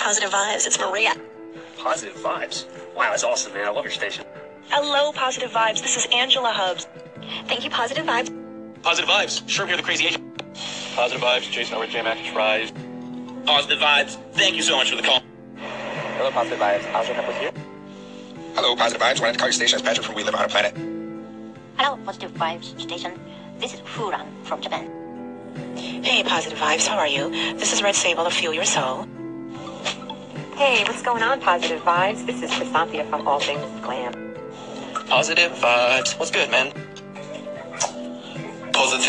[0.00, 0.66] Positive Vibes.
[0.66, 1.12] It's Maria.
[1.76, 2.64] Positive vibes.
[2.96, 3.66] Wow, that's awesome, man.
[3.66, 4.24] I love your station.
[4.70, 5.82] Hello, Positive Vibes.
[5.82, 6.86] This is Angela Hubs.
[7.46, 8.82] Thank you, Positive Vibes.
[8.82, 9.42] Positive vibes.
[9.42, 10.32] Sherm here, the crazy Asian.
[10.94, 11.50] Positive vibes.
[11.50, 12.72] Jason over J Mac Rise.
[13.44, 14.16] Positive vibes.
[14.32, 15.20] Thank you so much for the call.
[16.16, 16.84] Hello, Positive Vibes.
[16.86, 17.50] How's your with you?
[18.54, 19.20] Hello, Positive Vibes.
[19.20, 20.74] Wanted to call your station as Patrick from We Live on a Planet.
[21.76, 23.20] Hello, Positive Vibes Station.
[23.58, 24.90] This is Furan from Japan.
[25.76, 26.86] Hey, Positive Vibes.
[26.86, 27.30] How are you?
[27.58, 29.06] This is Red Sable of Fuel Your Soul.
[30.60, 32.26] Hey, what's going on, Positive Vibes?
[32.26, 34.12] This is Chrysanthia from All Things Glam.
[35.08, 36.18] Positive vibes.
[36.18, 36.70] What's good, man?
[38.70, 39.06] Positive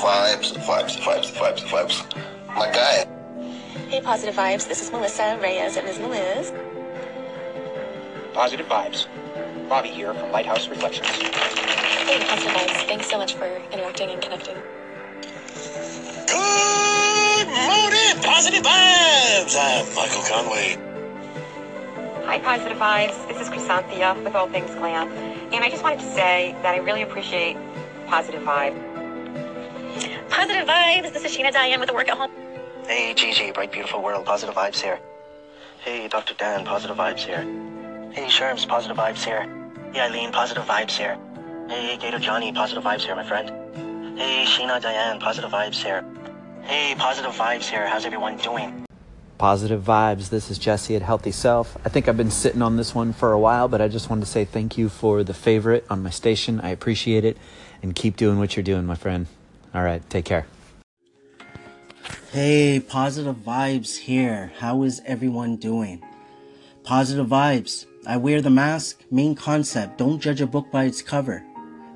[0.00, 2.56] vibes, vibes, vibes, vibes, vibes.
[2.56, 3.06] My guy.
[3.90, 4.66] Hey, Positive Vibes.
[4.66, 5.98] This is Melissa Reyes and Ms.
[5.98, 6.54] Meliz.
[8.32, 9.08] Positive Vibes.
[9.68, 11.06] Bobby here from Lighthouse Reflections.
[11.06, 12.86] Hey, Positive Vibes.
[12.86, 14.56] Thanks so much for interacting and connecting.
[17.70, 19.56] Good morning, positive vibes.
[19.56, 20.76] I'm Michael Conway.
[22.26, 23.28] Hi, Positive Vibes.
[23.28, 25.06] This is Chrysanthia with All Things Glam.
[25.52, 27.56] And I just wanted to say that I really appreciate
[28.08, 28.74] Positive Vibe.
[30.30, 31.12] Positive Vibes.
[31.12, 32.32] This is Sheena Diane with the Work at Home.
[32.88, 34.98] Hey, Gigi, Bright Beautiful World, Positive Vibes here.
[35.84, 36.34] Hey, Dr.
[36.34, 37.42] Dan, Positive Vibes here.
[38.10, 39.46] Hey, Sherms, Positive Vibes here.
[39.92, 41.16] Hey, Eileen, Positive Vibes here.
[41.68, 44.18] Hey, Gator Johnny, Positive Vibes here, my friend.
[44.18, 46.04] Hey, Sheena Diane, Positive Vibes here.
[46.70, 47.88] Hey, Positive Vibes here.
[47.88, 48.86] How's everyone doing?
[49.38, 50.28] Positive vibes.
[50.28, 51.76] This is Jesse at Healthy Self.
[51.84, 54.20] I think I've been sitting on this one for a while, but I just wanted
[54.20, 56.60] to say thank you for the favorite on my station.
[56.60, 57.36] I appreciate it.
[57.82, 59.26] And keep doing what you're doing, my friend.
[59.74, 60.46] All right, take care.
[62.30, 64.52] Hey, positive vibes here.
[64.60, 66.00] How is everyone doing?
[66.84, 67.86] Positive vibes.
[68.06, 69.02] I wear the mask.
[69.10, 71.42] Main concept don't judge a book by its cover.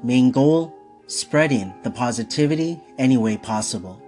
[0.02, 0.74] Main goal
[1.06, 4.00] spreading the positivity any way possible.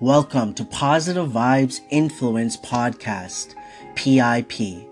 [0.00, 3.54] Welcome to Positive Vibes Influence Podcast,
[3.96, 4.88] PIP,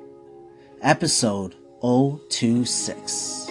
[0.83, 3.51] episode 026.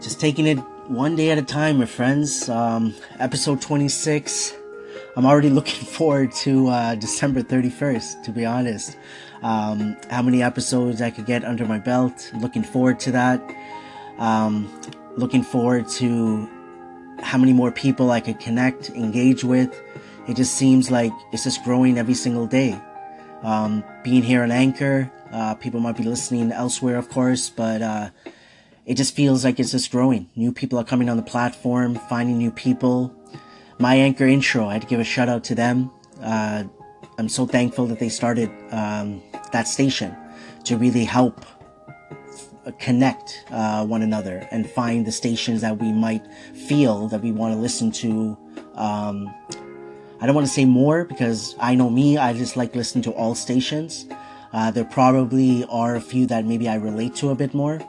[0.00, 0.56] Just taking it
[0.88, 2.48] one day at a time, my friends.
[2.48, 4.54] Um, episode 26.
[5.18, 8.96] I'm already looking forward to uh, December 31st, to be honest.
[9.42, 12.32] Um, how many episodes I could get under my belt.
[12.40, 13.42] Looking forward to that.
[14.16, 14.80] Um,
[15.14, 16.48] looking forward to
[17.20, 19.78] how many more people I could connect, engage with.
[20.28, 22.80] It just seems like it's just growing every single day.
[23.42, 28.10] Um, being here on Anchor, uh, people might be listening elsewhere, of course, but uh,
[28.86, 30.30] it just feels like it's just growing.
[30.36, 33.14] New people are coming on the platform, finding new people.
[33.78, 35.90] My Anchor intro, I had to give a shout out to them.
[36.20, 36.64] Uh,
[37.18, 39.22] I'm so thankful that they started um,
[39.52, 40.16] that station
[40.64, 41.44] to really help
[42.78, 46.24] connect uh, one another and find the stations that we might
[46.54, 48.38] feel that we want to listen to.
[48.74, 49.34] Um,
[50.22, 53.10] I don't want to say more because I know me, I just like listening to
[53.10, 54.06] all stations.
[54.52, 57.80] Uh, there probably are a few that maybe I relate to a bit more.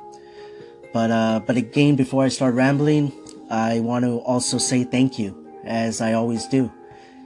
[0.94, 3.12] But, uh, but again, before I start rambling,
[3.52, 6.72] I want to also say thank you, as I always do,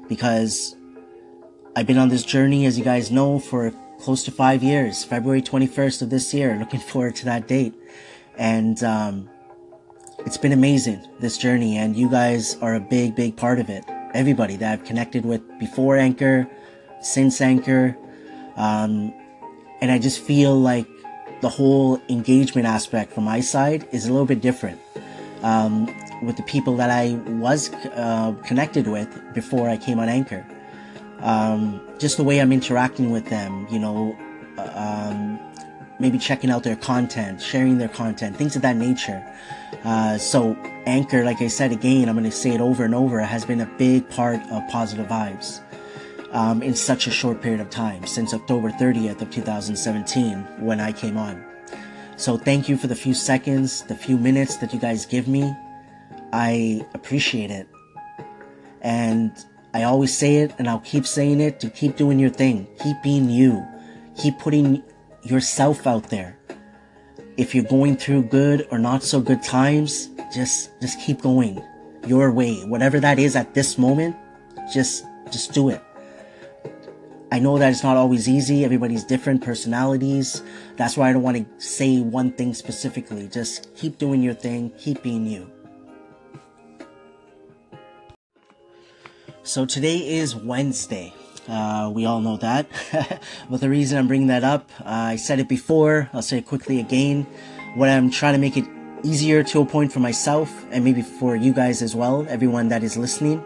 [0.09, 0.75] because
[1.73, 5.41] I've been on this journey, as you guys know, for close to five years, February
[5.41, 6.53] 21st of this year.
[6.59, 7.73] Looking forward to that date.
[8.37, 9.29] And, um,
[10.25, 13.85] it's been amazing, this journey, and you guys are a big, big part of it.
[14.17, 16.49] Everybody that I've connected with before Anchor,
[17.01, 17.95] since Anchor,
[18.55, 19.13] um,
[19.79, 20.87] and I just feel like
[21.41, 24.79] the whole engagement aspect from my side is a little bit different.
[25.43, 25.85] Um,
[26.23, 27.13] with the people that I
[27.45, 30.43] was uh, connected with before I came on Anchor.
[31.19, 34.17] Um, just the way I'm interacting with them, you know,
[34.57, 35.26] uh, um,
[35.99, 39.23] maybe checking out their content, sharing their content, things of that nature.
[39.83, 43.19] Uh, so Anchor, like I said again, I'm going to say it over and over,
[43.19, 45.61] has been a big part of positive vibes.
[46.33, 50.91] Um, in such a short period of time since October 30th of 2017 when I
[50.91, 51.43] came on.
[52.17, 55.55] So thank you for the few seconds, the few minutes that you guys give me.
[56.33, 57.69] I appreciate it.
[58.81, 59.31] And
[59.73, 62.67] I always say it and I'll keep saying it to keep doing your thing.
[62.83, 63.65] Keep being you.
[64.17, 64.83] Keep putting
[65.29, 66.37] yourself out there.
[67.37, 71.63] If you're going through good or not so good times, just just keep going
[72.05, 72.63] your way.
[72.65, 74.15] Whatever that is at this moment,
[74.73, 75.83] just just do it.
[77.31, 78.63] I know that it's not always easy.
[78.63, 80.41] Everybody's different personalities.
[80.77, 83.27] That's why I don't want to say one thing specifically.
[83.27, 84.71] Just keep doing your thing.
[84.77, 85.51] Keep being you.
[89.43, 91.13] So today is Wednesday.
[91.47, 92.67] Uh, we all know that.
[93.49, 96.09] but the reason I'm bringing that up, uh, I said it before.
[96.13, 97.25] I'll say it quickly again.
[97.75, 98.65] What I'm trying to make it
[99.03, 102.83] easier to a point for myself and maybe for you guys as well, everyone that
[102.83, 103.43] is listening.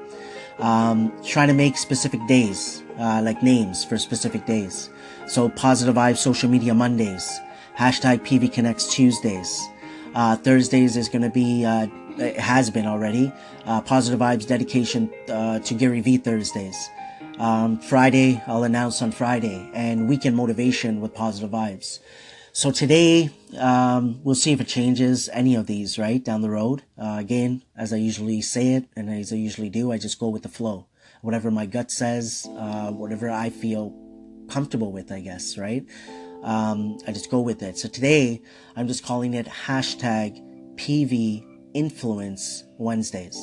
[0.60, 4.90] Um, trying to make specific days, uh, like names for specific days.
[5.28, 7.40] So Positive Vibes Social Media Mondays,
[7.78, 9.68] hashtag PV Connects Tuesdays.
[10.14, 11.88] Uh, Thursdays is going to be, uh,
[12.18, 13.32] it has been already,
[13.66, 16.90] uh, Positive Vibes dedication uh, to Gary Vee Thursdays.
[17.40, 22.00] Um, Friday, I'll announce on Friday, and weekend motivation with Positive Vibes.
[22.54, 26.84] So today, um, we'll see if it changes any of these, right, down the road.
[27.02, 30.28] Uh, again, as I usually say it, and as I usually do, I just go
[30.28, 30.88] with the flow.
[31.22, 33.96] Whatever my gut says, uh, whatever I feel
[34.50, 35.86] comfortable with, I guess, right?
[36.44, 37.78] Um, I just go with it.
[37.78, 38.42] So today,
[38.76, 43.38] I'm just calling it hashtag PV Influence Wednesdays.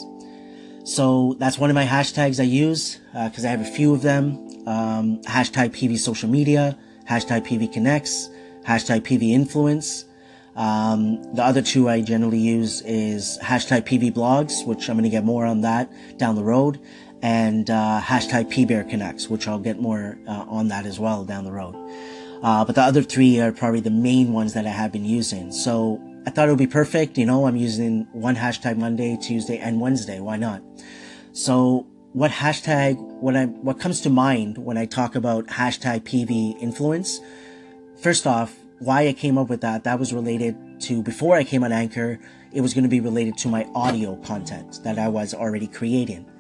[0.89, 4.01] So that's one of my hashtags I use because uh, I have a few of
[4.01, 4.49] them.
[4.67, 8.31] Um, hashtag PV Social Media, hashtag PV Connects,
[8.67, 10.07] hashtag PV Influence.
[10.57, 15.11] Um, the other two I generally use is hashtag PV Blogs, which I'm going to
[15.11, 16.81] get more on that down the road,
[17.21, 21.45] and uh, hashtag PBear Connects, which I'll get more uh, on that as well down
[21.45, 21.75] the road.
[22.43, 25.53] Uh, but the other three are probably the main ones that I have been using.
[25.53, 27.17] So I thought it would be perfect.
[27.17, 30.21] You know, I'm using one hashtag Monday, Tuesday, and Wednesday.
[30.21, 30.61] Why not?
[31.33, 36.61] So what hashtag, what I, what comes to mind when I talk about hashtag PV
[36.61, 37.21] influence?
[38.03, 41.65] First off, why I came up with that, that was related to before I came
[41.65, 42.21] on Anchor,
[42.53, 46.31] it was going to be related to my audio content that I was already creating.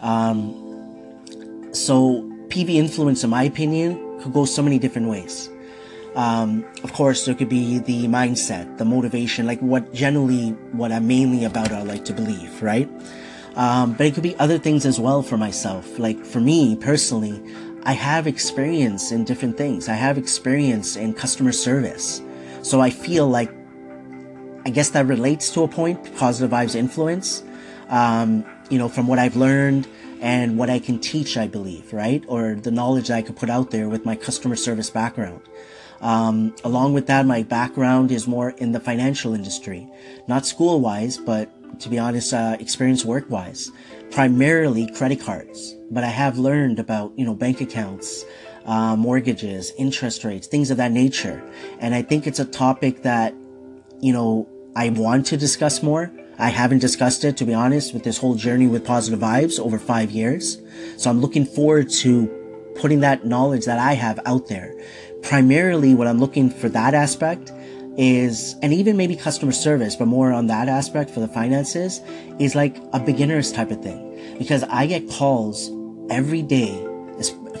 [0.00, 5.50] Um, so PV influence, in my opinion, could go so many different ways.
[6.16, 11.06] Um, of course, there could be the mindset, the motivation, like what generally, what I'm
[11.06, 12.88] mainly about, I like to believe, right?
[13.54, 15.98] Um, but it could be other things as well for myself.
[15.98, 17.42] Like for me personally,
[17.84, 19.90] I have experience in different things.
[19.90, 22.22] I have experience in customer service.
[22.62, 23.52] So I feel like,
[24.64, 27.44] I guess that relates to a point, positive vibes influence.
[27.88, 29.86] Um, you know, from what I've learned
[30.20, 32.24] and what I can teach, I believe, right?
[32.26, 35.42] Or the knowledge that I could put out there with my customer service background.
[36.00, 39.88] Um, along with that, my background is more in the financial industry,
[40.28, 41.50] not school wise, but
[41.80, 43.70] to be honest, uh, experience work wise,
[44.10, 45.74] primarily credit cards.
[45.90, 48.24] But I have learned about, you know, bank accounts,
[48.64, 51.42] uh, mortgages, interest rates, things of that nature.
[51.78, 53.34] And I think it's a topic that,
[54.00, 56.12] you know, I want to discuss more.
[56.38, 59.78] I haven't discussed it, to be honest, with this whole journey with positive vibes over
[59.78, 60.60] five years.
[60.98, 62.28] So I'm looking forward to
[62.78, 64.74] putting that knowledge that I have out there.
[65.28, 67.52] Primarily what I'm looking for that aspect
[67.98, 72.00] is, and even maybe customer service, but more on that aspect for the finances,
[72.38, 74.36] is like a beginner's type of thing.
[74.38, 75.70] Because I get calls
[76.10, 76.86] every day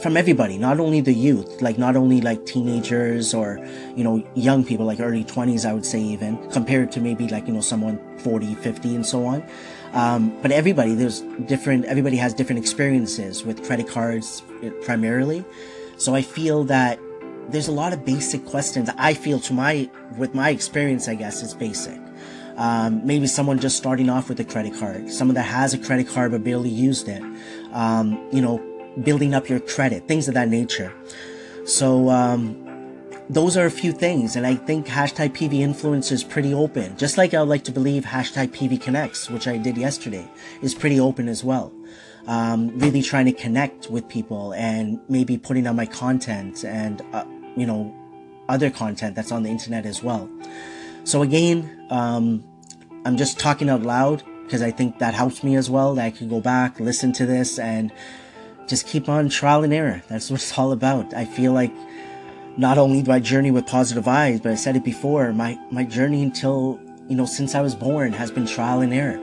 [0.00, 3.58] from everybody, not only the youth, like not only like teenagers or,
[3.96, 7.46] you know, young people, like early 20s, I would say even, compared to maybe like,
[7.46, 9.42] you know, someone 40, 50 and so on.
[9.92, 14.42] Um, but everybody, there's different, everybody has different experiences with credit cards
[14.84, 15.44] primarily.
[15.96, 17.00] So I feel that
[17.48, 18.90] there's a lot of basic questions.
[18.96, 22.00] I feel to my, with my experience, I guess is basic.
[22.56, 26.08] Um, maybe someone just starting off with a credit card, someone that has a credit
[26.08, 27.22] card but barely used it.
[27.72, 28.58] Um, you know,
[29.02, 30.92] building up your credit, things of that nature.
[31.66, 32.62] So, um,
[33.28, 36.96] those are a few things, and I think hashtag PV influence is pretty open.
[36.96, 40.30] Just like I would like to believe hashtag PV connects, which I did yesterday,
[40.62, 41.72] is pretty open as well.
[42.28, 47.24] Um, really trying to connect with people and maybe putting out my content and, uh,
[47.56, 47.94] you know,
[48.48, 50.28] other content that's on the internet as well.
[51.04, 52.44] So again, um,
[53.04, 55.94] I'm just talking out loud because I think that helps me as well.
[55.94, 57.92] That I can go back, listen to this, and
[58.66, 60.02] just keep on trial and error.
[60.08, 61.14] That's what it's all about.
[61.14, 61.72] I feel like
[62.56, 66.22] not only my journey with positive Eyes, but I said it before, my, my journey
[66.22, 69.22] until, you know, since I was born has been trial and error.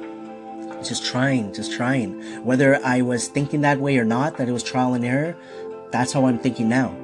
[0.83, 2.21] Just trying, just trying.
[2.45, 5.35] Whether I was thinking that way or not, that it was trial and error,
[5.91, 6.95] that's how I'm thinking now.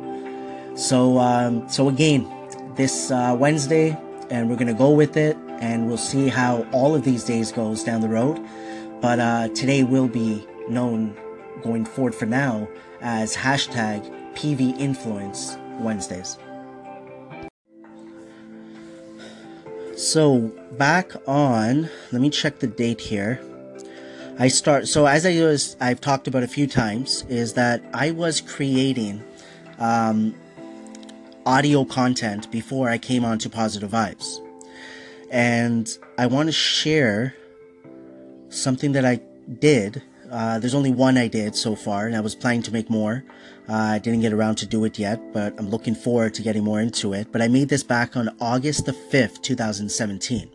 [0.80, 2.26] So, um, so again,
[2.76, 3.98] this uh, Wednesday,
[4.30, 7.84] and we're gonna go with it, and we'll see how all of these days goes
[7.84, 8.40] down the road.
[9.02, 11.18] But uh, today will be known
[11.62, 12.70] going forward for now
[13.02, 16.38] as hashtag PV Influence Wednesdays.
[19.98, 23.42] So back on, let me check the date here.
[24.40, 28.12] I start, so as I was, I've talked about a few times, is that I
[28.12, 29.22] was creating
[29.78, 30.34] um,
[31.50, 34.40] audio content before I came on to Positive Vibes.
[35.32, 37.36] And I want to share
[38.50, 39.22] something that I
[39.60, 42.90] did uh, there's only one I did so far, and I was planning to make
[42.90, 43.24] more.
[43.68, 46.64] Uh, I didn't get around to do it yet, but I'm looking forward to getting
[46.64, 47.32] more into it.
[47.32, 50.50] But I made this back on August the 5th, 2017.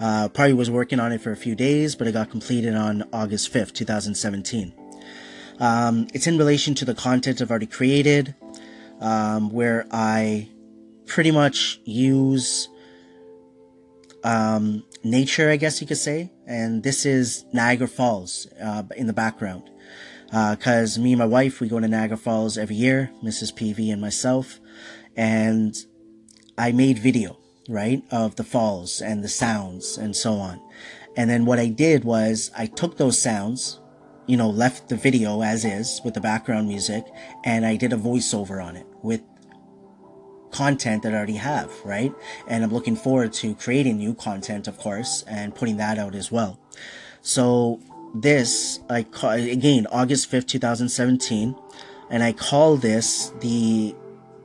[0.00, 3.06] Uh, probably was working on it for a few days, but it got completed on
[3.12, 4.72] August 5th, 2017.
[5.60, 8.34] Um, it's in relation to the content I've already created,
[9.00, 10.48] um, where I
[11.06, 12.68] pretty much use
[14.22, 16.32] um, nature, I guess you could say.
[16.46, 19.70] And this is Niagara Falls uh, in the background.
[20.26, 23.54] Because uh, me and my wife, we go to Niagara Falls every year, Mrs.
[23.54, 24.58] PV and myself.
[25.16, 25.76] And
[26.58, 30.60] I made video, right, of the falls and the sounds and so on.
[31.16, 33.78] And then what I did was I took those sounds,
[34.26, 37.04] you know, left the video as is with the background music,
[37.44, 39.22] and I did a voiceover on it with
[40.50, 42.12] content that I already have, right?
[42.48, 46.30] And I'm looking forward to creating new content, of course, and putting that out as
[46.30, 46.58] well.
[47.20, 47.80] So
[48.14, 51.56] this, I call, again, August 5th, 2017,
[52.10, 53.94] and I call this the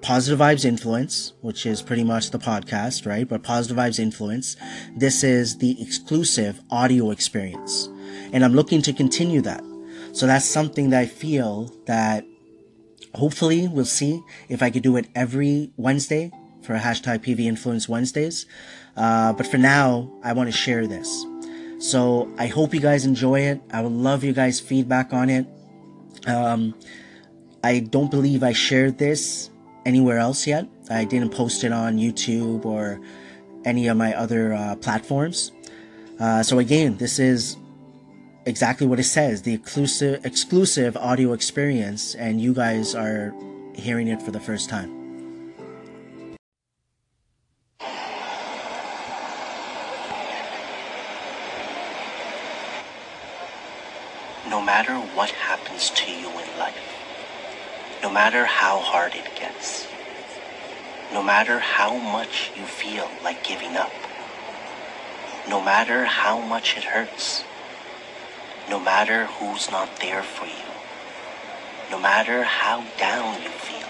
[0.01, 3.27] Positive Vibes Influence, which is pretty much the podcast, right?
[3.27, 4.55] But Positive Vibes Influence.
[4.95, 7.89] This is the exclusive audio experience.
[8.31, 9.61] And I'm looking to continue that.
[10.13, 12.25] So that's something that I feel that
[13.15, 18.45] hopefully we'll see if I could do it every Wednesday for hashtag PV Influence Wednesdays.
[18.95, 21.25] Uh, but for now, I want to share this.
[21.79, 23.61] So I hope you guys enjoy it.
[23.71, 25.47] I would love you guys' feedback on it.
[26.27, 26.75] Um,
[27.63, 29.49] I don't believe I shared this
[29.85, 30.67] anywhere else yet.
[30.89, 32.99] I didn't post it on YouTube or
[33.65, 35.51] any of my other uh, platforms.
[36.19, 37.55] Uh, so again, this is
[38.49, 43.31] exactly what it says, the exclusive exclusive audio experience, and you guys are
[43.75, 44.89] hearing it for the first time.
[54.49, 56.75] No matter what happens to you in life,
[58.01, 59.87] no matter how hard it gets,
[61.13, 63.93] no matter how much you feel like giving up,
[65.47, 67.43] no matter how much it hurts,
[68.69, 70.69] no matter who's not there for you,
[71.89, 73.87] no matter how down you feel,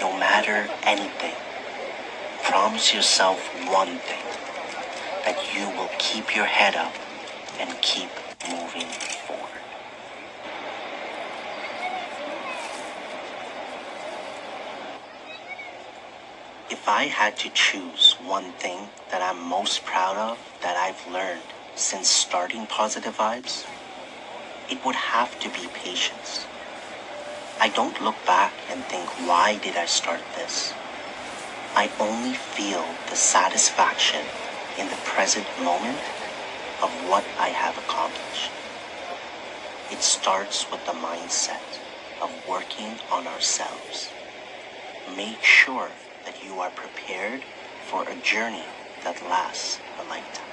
[0.00, 1.34] no matter anything,
[2.44, 4.22] promise yourself one thing
[5.24, 6.94] that you will keep your head up
[7.58, 8.10] and keep
[8.48, 8.86] moving
[9.26, 9.60] forward.
[16.70, 21.42] If I had to choose one thing that I'm most proud of that I've learned
[21.74, 23.64] since starting Positive Vibes,
[24.70, 26.46] it would have to be patience.
[27.60, 30.74] I don't look back and think, why did I start this?
[31.76, 34.26] I only feel the satisfaction
[34.78, 36.00] in the present moment
[36.82, 38.52] of what I have accomplished.
[39.90, 41.80] It starts with the mindset
[42.20, 44.12] of working on ourselves.
[45.16, 45.92] Make sure
[46.26, 47.44] that you are prepared
[47.80, 48.66] for a journey
[49.04, 50.49] that lasts a lifetime.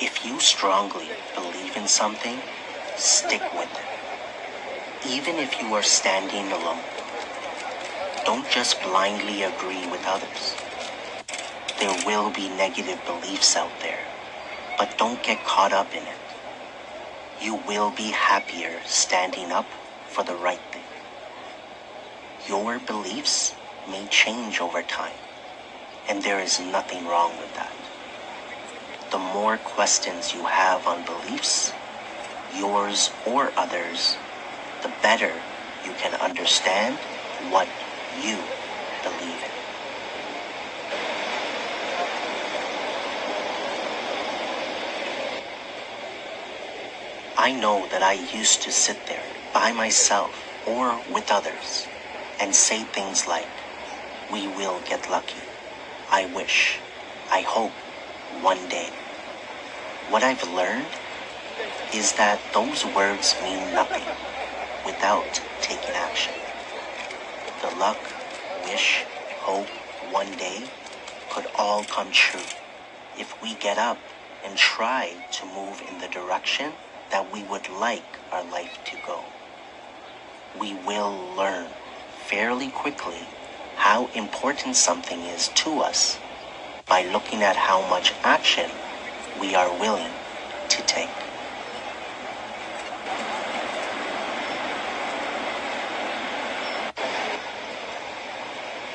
[0.00, 2.44] If you strongly believe in something,
[2.96, 3.90] stick with it.
[5.02, 6.84] Even if you are standing alone.
[8.24, 10.56] Don't just blindly agree with others.
[11.80, 14.08] There will be negative beliefs out there,
[14.78, 16.20] but don't get caught up in it.
[17.40, 19.74] You will be happier standing up
[20.06, 20.86] for the right thing.
[22.46, 23.56] Your beliefs
[23.88, 25.20] may change over time,
[26.08, 27.79] and there is nothing wrong with that
[29.10, 31.72] the more questions you have on beliefs,
[32.54, 34.16] yours or others,
[34.82, 35.32] the better
[35.84, 36.96] you can understand
[37.50, 37.68] what
[38.22, 38.38] you
[39.02, 39.50] believe in.
[47.36, 50.34] I know that I used to sit there by myself
[50.68, 51.88] or with others
[52.40, 53.48] and say things like,
[54.30, 55.42] we will get lucky.
[56.12, 56.78] I wish.
[57.32, 57.72] I hope
[58.42, 58.99] one day.
[60.10, 60.96] What I've learned
[61.92, 64.08] is that those words mean nothing
[64.84, 66.34] without taking action.
[67.60, 68.16] The luck,
[68.64, 70.72] wish, hope, one day
[71.28, 72.50] could all come true
[73.16, 74.02] if we get up
[74.44, 76.72] and try to move in the direction
[77.10, 79.26] that we would like our life to go.
[80.52, 81.76] We will learn
[82.08, 83.28] fairly quickly
[83.76, 86.18] how important something is to us
[86.88, 88.72] by looking at how much action
[89.40, 90.12] we are willing
[90.68, 91.08] to take.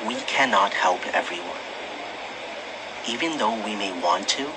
[0.06, 1.62] We cannot help everyone.
[3.04, 4.54] Even though we may want to,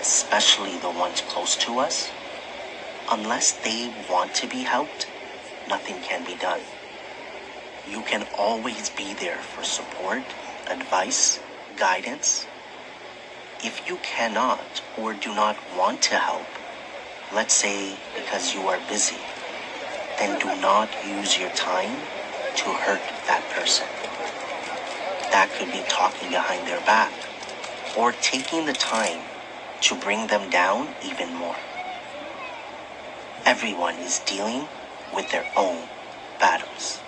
[0.00, 2.14] especially the ones close to us,
[3.08, 5.06] unless they want to be helped,
[5.68, 6.62] nothing can be done.
[7.86, 10.34] You can always be there for support,
[10.68, 11.40] advice,
[11.76, 12.47] guidance,
[13.64, 16.46] if you cannot or do not want to help,
[17.34, 19.18] let's say because you are busy,
[20.18, 21.96] then do not use your time
[22.56, 23.86] to hurt that person.
[25.30, 27.12] That could be talking behind their back
[27.96, 29.22] or taking the time
[29.82, 31.56] to bring them down even more.
[33.44, 34.68] Everyone is dealing
[35.14, 35.88] with their own
[36.38, 37.00] battles.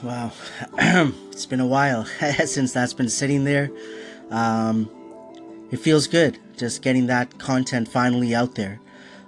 [0.00, 0.30] Wow,
[0.78, 2.04] it's been a while
[2.44, 3.68] since that's been sitting there.
[4.30, 4.88] Um,
[5.72, 8.80] it feels good just getting that content finally out there.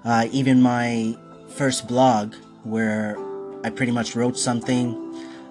[0.05, 1.17] Uh, even my
[1.49, 3.17] first blog, where
[3.65, 4.97] I pretty much wrote something,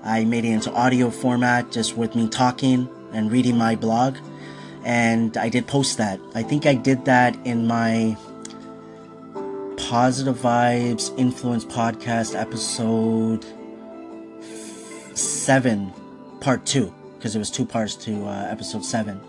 [0.03, 4.17] I made it into audio format just with me talking and reading my blog.
[4.85, 6.19] And I did post that.
[6.33, 8.15] I think I did that in my
[9.75, 13.45] Positive Vibes Influence Podcast episode
[15.49, 15.91] seven,
[16.41, 19.19] part two, because it was two parts to uh, episode seven.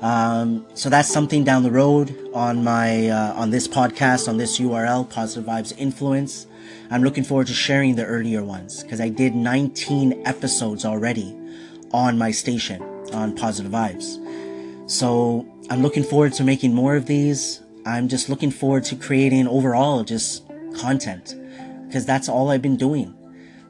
[0.00, 4.58] Um, so that's something down the road on my uh, on this podcast on this
[4.58, 6.46] URL, Positive Vibes Influence.
[6.90, 11.38] I'm looking forward to sharing the earlier ones because I did 19 episodes already
[11.90, 12.80] on my station
[13.12, 14.08] on Positive Vibes.
[14.90, 17.60] So I'm looking forward to making more of these.
[17.84, 20.44] I'm just looking forward to creating overall just
[20.78, 21.36] content
[21.88, 23.14] because that's all I've been doing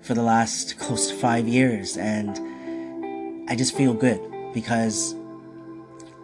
[0.02, 1.96] for the last close to five years.
[1.96, 4.20] And I just feel good
[4.52, 5.14] because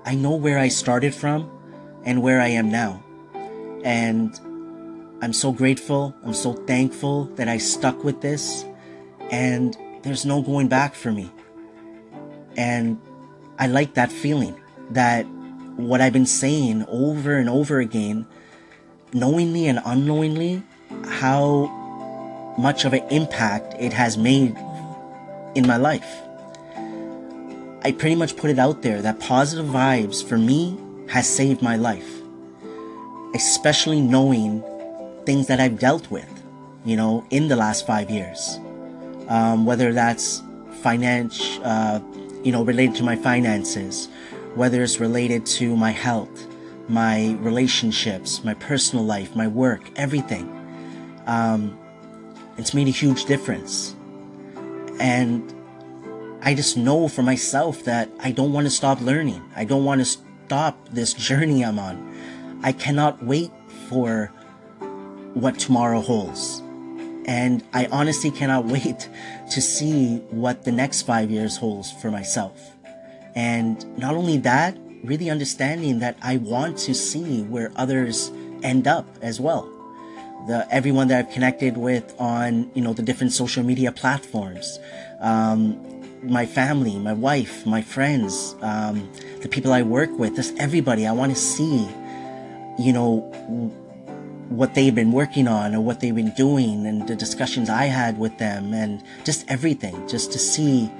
[0.04, 1.50] I know where I started from
[2.04, 3.02] and where I am now.
[3.84, 4.38] And
[5.22, 6.14] I'm so grateful.
[6.24, 8.64] I'm so thankful that I stuck with this.
[9.30, 11.30] And there's no going back for me.
[12.56, 13.00] And
[13.58, 15.22] I like that feeling that
[15.76, 18.26] what I've been saying over and over again,
[19.12, 20.62] knowingly and unknowingly,
[21.04, 21.77] how
[22.58, 24.56] much of an impact it has made
[25.54, 26.22] in my life.
[27.82, 30.76] I pretty much put it out there that positive vibes for me
[31.08, 32.20] has saved my life.
[33.34, 34.62] Especially knowing
[35.24, 36.28] things that I've dealt with,
[36.84, 38.58] you know, in the last five years.
[39.28, 40.42] Um, whether that's
[40.82, 42.00] finance, uh,
[42.42, 44.08] you know, related to my finances,
[44.54, 46.46] whether it's related to my health,
[46.88, 50.46] my relationships, my personal life, my work, everything.
[51.26, 51.78] Um,
[52.58, 53.94] it's made a huge difference.
[55.00, 55.54] And
[56.42, 59.42] I just know for myself that I don't want to stop learning.
[59.54, 62.60] I don't want to stop this journey I'm on.
[62.62, 63.52] I cannot wait
[63.88, 64.26] for
[65.34, 66.60] what tomorrow holds.
[67.26, 69.08] And I honestly cannot wait
[69.52, 72.74] to see what the next five years holds for myself.
[73.36, 78.32] And not only that, really understanding that I want to see where others
[78.64, 79.77] end up as well
[80.46, 84.78] the everyone that I've connected with on you know the different social media platforms,
[85.20, 85.78] um,
[86.22, 89.10] my family, my wife, my friends, um,
[89.42, 91.06] the people I work with, just everybody.
[91.06, 91.88] I want to see,
[92.78, 93.20] you know,
[94.48, 98.18] what they've been working on or what they've been doing, and the discussions I had
[98.18, 100.90] with them, and just everything, just to see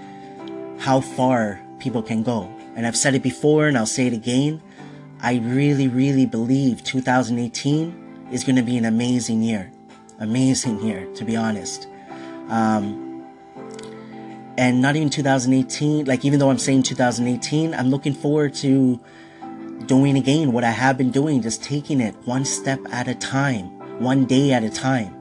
[0.79, 2.53] how far people can go.
[2.77, 4.63] And I've said it before, and I'll say it again.
[5.21, 9.71] I really, really believe 2018 is going to be an amazing year.
[10.21, 11.87] Amazing year, to be honest.
[12.49, 13.27] Um,
[14.57, 19.01] and not even 2018, like even though I'm saying 2018, I'm looking forward to
[19.87, 23.67] doing again what I have been doing, just taking it one step at a time,
[24.01, 25.15] one day at a time.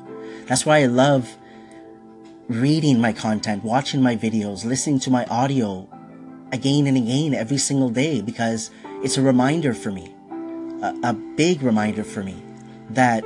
[0.47, 1.37] That's why I love
[2.47, 5.87] reading my content, watching my videos, listening to my audio
[6.51, 8.71] again and again every single day because
[9.03, 10.15] it's a reminder for me,
[10.81, 12.41] a, a big reminder for me
[12.91, 13.23] that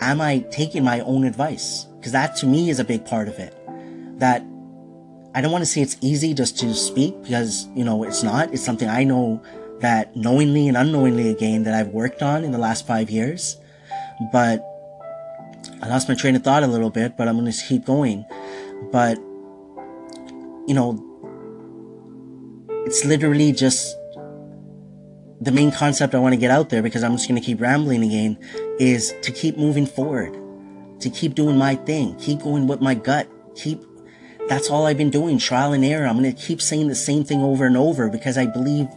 [0.00, 1.86] am I taking my own advice?
[1.98, 3.56] Because that to me is a big part of it.
[4.18, 4.44] That
[5.34, 8.52] I don't want to say it's easy just to speak because, you know, it's not.
[8.52, 9.42] It's something I know
[9.80, 13.56] that knowingly and unknowingly again that I've worked on in the last five years.
[14.32, 14.62] But
[15.80, 18.24] I lost my train of thought a little bit, but I'm going to keep going.
[18.90, 19.16] But,
[20.66, 21.08] you know,
[22.86, 23.96] it's literally just
[25.40, 27.60] the main concept I want to get out there because I'm just going to keep
[27.60, 28.38] rambling again
[28.78, 30.36] is to keep moving forward,
[31.00, 33.82] to keep doing my thing, keep going with my gut, keep,
[34.48, 36.06] that's all I've been doing, trial and error.
[36.06, 38.88] I'm going to keep saying the same thing over and over because I believe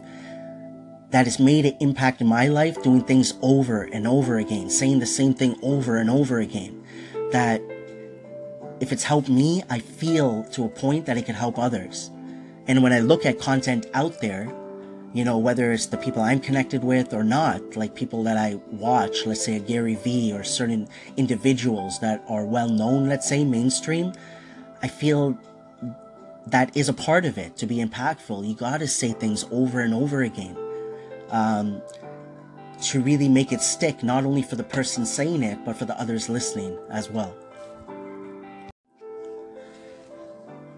[1.10, 4.98] that it's made an impact in my life doing things over and over again, saying
[4.98, 6.84] the same thing over and over again.
[7.30, 7.60] That
[8.80, 12.10] if it's helped me, I feel to a point that it can help others.
[12.66, 14.52] And when I look at content out there,
[15.16, 18.60] you know, whether it's the people I'm connected with or not, like people that I
[18.70, 23.42] watch, let's say a Gary Vee or certain individuals that are well known, let's say
[23.42, 24.12] mainstream,
[24.82, 25.38] I feel
[26.48, 28.46] that is a part of it to be impactful.
[28.46, 30.54] You got to say things over and over again.
[31.30, 31.80] Um,
[32.82, 35.98] to really make it stick, not only for the person saying it, but for the
[35.98, 37.34] others listening as well.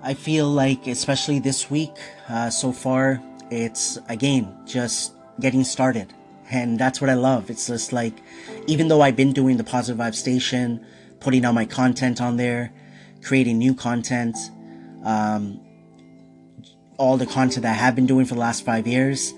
[0.01, 1.97] I feel like, especially this week
[2.29, 6.13] uh, so far, it's again just getting started.
[6.51, 7.51] And that's what I love.
[7.51, 8.15] It's just like,
[8.67, 10.85] even though I've been doing the Positive Vibe Station,
[11.21, 12.73] putting out my content on there,
[13.23, 14.37] creating new content,
[15.05, 15.61] um,
[16.97, 19.35] all the content that I have been doing for the last five years,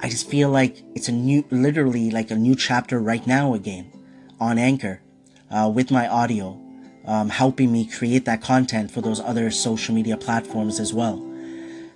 [0.00, 3.90] I just feel like it's a new, literally like a new chapter right now again
[4.38, 5.00] on Anchor
[5.50, 6.60] uh, with my audio,
[7.04, 11.20] um, helping me create that content for those other social media platforms as well.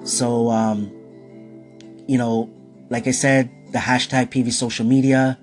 [0.04, 0.92] So, um,
[2.08, 2.50] you know,
[2.90, 5.38] like I said, the hashtag PV social media,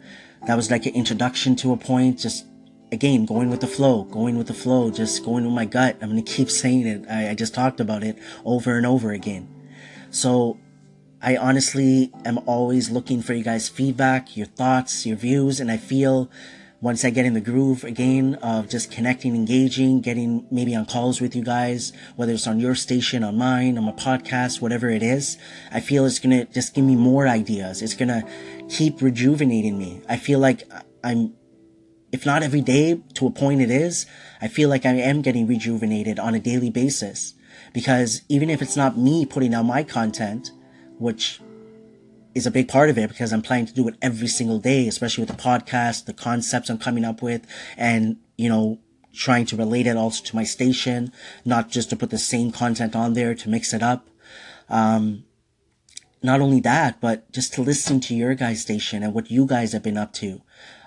[0.47, 2.19] that was like an introduction to a point.
[2.19, 2.45] Just
[2.91, 5.95] again, going with the flow, going with the flow, just going with my gut.
[6.01, 7.05] I'm going to keep saying it.
[7.09, 9.47] I, I just talked about it over and over again.
[10.09, 10.57] So
[11.21, 15.77] I honestly am always looking for you guys' feedback, your thoughts, your views, and I
[15.77, 16.29] feel
[16.85, 21.19] once I get in the groove again of just connecting, engaging, getting maybe on calls
[21.19, 25.01] with you guys, whether it's on your station, on mine, on my podcast, whatever it
[25.01, 25.35] is,
[25.71, 27.81] I feel it's gonna just give me more ideas.
[27.81, 28.23] It's gonna
[28.69, 30.03] keep rejuvenating me.
[30.07, 30.69] I feel like
[31.03, 31.33] I'm,
[32.11, 34.05] if not every day to a point it is,
[34.39, 37.33] I feel like I am getting rejuvenated on a daily basis.
[37.73, 40.51] Because even if it's not me putting out my content,
[40.99, 41.41] which
[42.35, 44.87] is a big part of it because I'm planning to do it every single day,
[44.87, 48.79] especially with the podcast, the concepts I'm coming up with, and, you know,
[49.13, 51.11] trying to relate it also to my station,
[51.45, 54.09] not just to put the same content on there to mix it up.
[54.69, 55.23] Um,
[56.21, 59.71] not only that, but just to listen to your guys' station and what you guys
[59.71, 60.41] have been up to.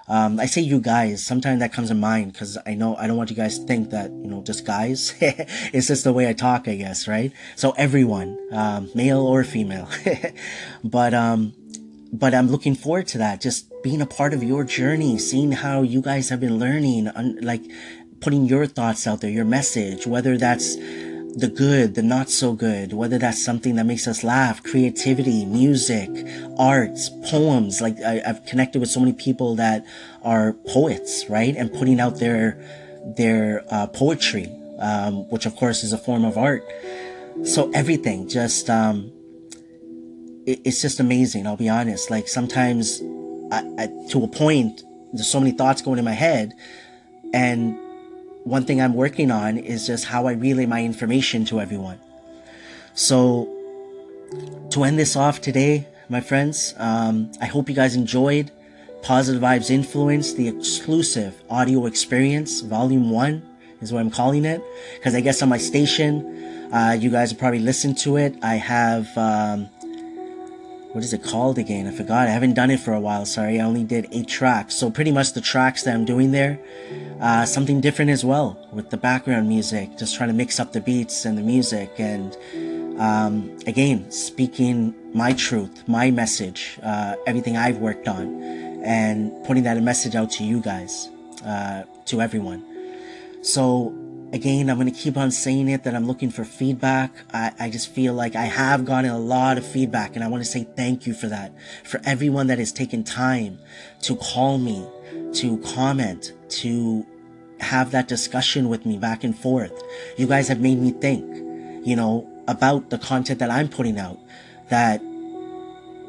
[0.08, 3.16] Um, I say you guys, sometimes that comes in mind because I know I don't
[3.16, 5.14] want you guys to think that, you know, just guys.
[5.20, 7.32] it's just the way I talk, I guess, right?
[7.56, 9.88] So everyone, um, male or female.
[10.84, 11.52] but, um,
[12.12, 13.40] but I'm looking forward to that.
[13.40, 17.38] Just being a part of your journey, seeing how you guys have been learning, un-
[17.42, 17.62] like
[18.20, 20.76] putting your thoughts out there, your message, whether that's
[21.36, 26.10] the good, the not so good, whether that's something that makes us laugh, creativity, music,
[26.58, 27.80] arts, poems.
[27.80, 29.84] Like I, have connected with so many people that
[30.22, 31.54] are poets, right?
[31.56, 32.58] And putting out their,
[33.16, 36.64] their, uh, poetry, um, which of course is a form of art.
[37.44, 39.12] So everything just, um,
[40.46, 41.46] it, it's just amazing.
[41.46, 42.10] I'll be honest.
[42.10, 43.00] Like sometimes
[43.52, 46.52] I, I, to a point, there's so many thoughts going in my head
[47.32, 47.78] and
[48.44, 52.00] one thing I'm working on is just how I relay my information to everyone.
[52.94, 53.48] So,
[54.70, 58.50] to end this off today, my friends, um, I hope you guys enjoyed
[59.02, 63.42] Positive Vibes Influence, the exclusive audio experience, Volume 1
[63.80, 64.62] is what I'm calling it.
[64.94, 68.34] Because I guess on my station, uh, you guys have probably listened to it.
[68.42, 69.66] I have um,
[70.92, 71.86] what is it called again?
[71.86, 72.28] I forgot.
[72.28, 73.24] I haven't done it for a while.
[73.24, 73.60] Sorry.
[73.60, 74.74] I only did eight tracks.
[74.74, 76.58] So pretty much the tracks that I'm doing there,
[77.20, 80.80] uh, something different as well with the background music, just trying to mix up the
[80.80, 81.92] beats and the music.
[81.98, 82.36] And,
[83.00, 88.42] um, again, speaking my truth, my message, uh, everything I've worked on
[88.84, 91.08] and putting that message out to you guys,
[91.44, 92.64] uh, to everyone.
[93.42, 93.94] So
[94.32, 97.12] again, I'm going to keep on saying it that I'm looking for feedback.
[97.32, 100.44] I, I just feel like I have gotten a lot of feedback and I want
[100.44, 101.52] to say thank you for that.
[101.84, 103.58] For everyone that has taken time
[104.02, 104.86] to call me,
[105.34, 107.06] to comment, to
[107.60, 109.82] have that discussion with me back and forth.
[110.16, 111.24] You guys have made me think,
[111.86, 114.18] you know, about the content that I'm putting out.
[114.70, 115.00] That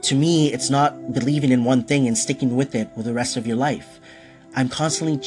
[0.04, 3.36] to me, it's not believing in one thing and sticking with it for the rest
[3.38, 4.00] of your life.
[4.56, 5.20] I'm constantly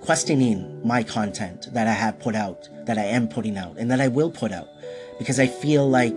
[0.00, 4.00] questioning my content that I have put out, that I am putting out, and that
[4.00, 4.68] I will put out.
[5.18, 6.16] Because I feel like,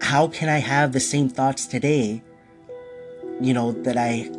[0.00, 2.22] how can I have the same thoughts today,
[3.40, 4.30] you know, that I,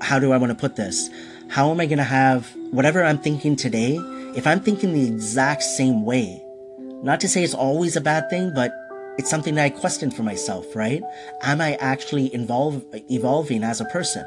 [0.00, 1.10] how do I want to put this?
[1.48, 3.96] How am I going to have whatever I'm thinking today?
[4.36, 6.42] If I'm thinking the exact same way,
[7.02, 8.72] not to say it's always a bad thing, but
[9.18, 11.02] it's something that I question for myself, right?
[11.42, 14.26] Am I actually involve, evolving as a person?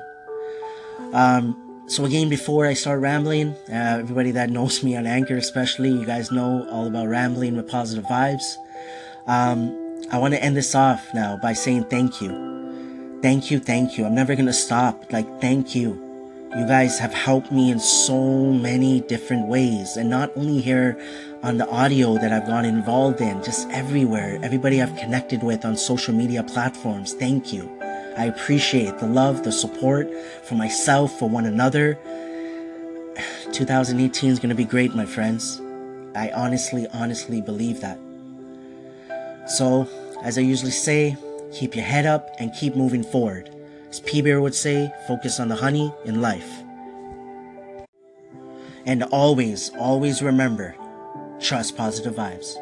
[1.14, 5.90] Um, so again, before I start rambling, uh, everybody that knows me on Anchor, especially,
[5.90, 8.56] you guys know all about rambling with positive vibes.
[9.26, 12.47] Um, I want to end this off now by saying thank you.
[13.22, 14.06] Thank you, thank you.
[14.06, 15.12] I'm never to stop.
[15.12, 16.04] Like, thank you.
[16.56, 19.98] You guys have helped me in so many different ways.
[19.98, 21.00] And not only here
[21.42, 24.40] on the audio that I've gotten involved in, just everywhere.
[24.44, 27.14] Everybody I've connected with on social media platforms.
[27.14, 27.70] Thank you.
[28.18, 30.10] I appreciate the love, the support
[30.44, 31.98] for myself, for one another.
[33.52, 35.60] 2018 is going to be great, my friends.
[36.16, 38.00] I honestly, honestly believe that.
[39.58, 39.88] So,
[40.24, 41.18] as I usually say,
[41.52, 43.50] keep your head up and keep moving forward.
[43.90, 46.64] As P Bear would say, focus on the honey in life.
[48.86, 50.76] And always, always remember
[51.40, 52.56] trust positive vibes.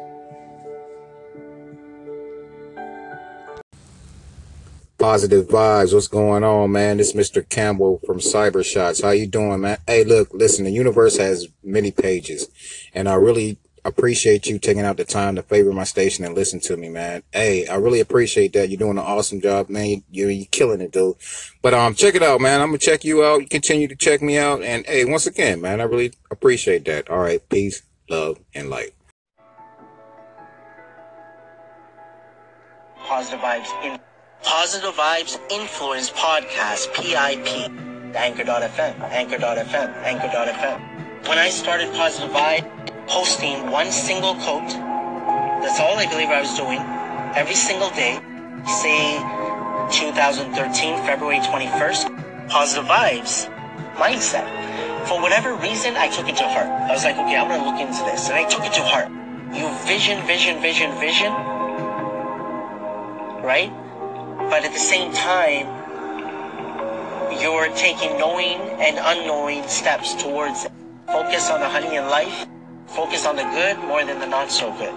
[4.98, 5.92] Positive vibes.
[5.92, 6.96] What's going on, man?
[6.96, 7.46] This is Mr.
[7.46, 9.02] Campbell from Cyber Shots.
[9.02, 9.78] How you doing, man?
[9.86, 12.48] Hey, look, listen, the universe has many pages,
[12.94, 16.60] and I really appreciate you taking out the time to favor my station and listen
[16.60, 17.22] to me, man.
[17.32, 18.68] Hey, I really appreciate that.
[18.68, 20.02] You're doing an awesome job, man.
[20.10, 21.16] You're, you're killing it, dude.
[21.62, 22.60] But um, check it out, man.
[22.60, 23.42] I'm gonna check you out.
[23.42, 27.10] You continue to check me out, and hey, once again, man, I really appreciate that.
[27.10, 28.92] All right, peace, love, and light.
[32.98, 34.00] Positive Vibes in
[34.42, 37.86] Positive Vibes Influence Podcast, PIP.
[38.16, 41.28] Anchor.fm, Anchor.fm, Anchor.fm.
[41.28, 42.75] When I started Positive Vibe,
[43.08, 44.68] posting one single quote,
[45.62, 46.78] that's all I believe I was doing,
[47.34, 48.20] every single day,
[48.66, 49.18] say
[49.90, 53.50] 2013, February 21st, Positive Vibes
[53.96, 54.44] mindset.
[55.08, 56.66] For whatever reason, I took it to heart.
[56.66, 58.28] I was like, okay, I'm gonna look into this.
[58.28, 59.08] And I took it to heart.
[59.54, 61.32] You vision, vision, vision, vision,
[63.42, 63.70] right?
[64.50, 65.66] But at the same time,
[67.40, 70.72] you're taking knowing and unknowing steps towards it.
[71.06, 72.46] Focus on the honey in life.
[72.86, 74.94] Focus on the good more than the not so good.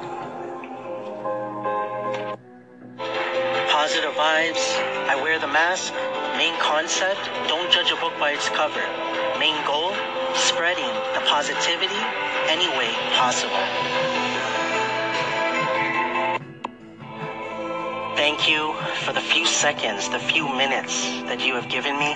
[3.69, 4.63] Positive vibes.
[5.09, 5.93] I wear the mask.
[6.37, 8.81] Main concept, don't judge a book by its cover.
[9.39, 9.91] Main goal,
[10.35, 11.99] spreading the positivity
[12.47, 13.59] any way possible.
[18.15, 18.73] Thank you
[19.03, 22.15] for the few seconds, the few minutes that you have given me.